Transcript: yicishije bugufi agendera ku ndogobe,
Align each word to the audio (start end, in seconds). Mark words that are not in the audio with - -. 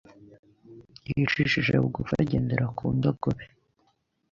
yicishije 1.09 1.73
bugufi 1.83 2.13
agendera 2.23 2.65
ku 2.77 2.85
ndogobe, 2.95 3.45